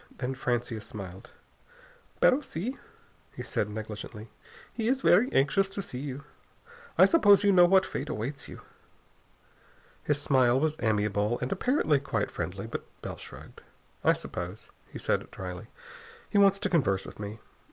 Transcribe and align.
Then 0.17 0.33
Francia 0.33 0.81
smiled. 0.81 1.29
"Pero 2.19 2.41
si," 2.41 2.75
he 3.35 3.43
said 3.43 3.69
negligently, 3.69 4.31
"he 4.73 4.87
is 4.87 5.03
very 5.03 5.31
anxious 5.31 5.69
to 5.69 5.81
see 5.83 5.99
you. 5.99 6.23
I 6.97 7.05
suppose 7.05 7.43
you 7.43 7.51
know 7.51 7.65
what 7.67 7.85
fate 7.85 8.09
awaits 8.09 8.47
you?" 8.47 8.61
His 10.01 10.19
smile 10.19 10.59
was 10.59 10.75
amiable 10.79 11.37
and 11.39 11.51
apparently 11.51 11.99
quite 11.99 12.31
friendly, 12.31 12.65
but 12.65 12.83
Bell 13.03 13.17
shrugged. 13.17 13.61
"I 14.03 14.13
suppose," 14.13 14.71
he 14.87 14.97
said 14.97 15.29
dryly, 15.29 15.67
"he 16.31 16.39
wants 16.39 16.57
to 16.61 16.69
converse 16.71 17.05
with 17.05 17.19
me. 17.19 17.39